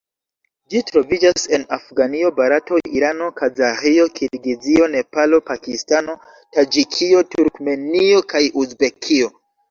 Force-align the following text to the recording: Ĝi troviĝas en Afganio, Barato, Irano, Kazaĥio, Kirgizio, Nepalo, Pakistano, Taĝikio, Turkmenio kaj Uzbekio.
Ĝi 0.73 0.79
troviĝas 0.85 1.41
en 1.55 1.63
Afganio, 1.75 2.29
Barato, 2.39 2.79
Irano, 2.99 3.27
Kazaĥio, 3.41 4.05
Kirgizio, 4.19 4.87
Nepalo, 4.93 5.39
Pakistano, 5.49 6.15
Taĝikio, 6.57 7.21
Turkmenio 7.35 8.23
kaj 8.33 8.43
Uzbekio. 8.63 9.29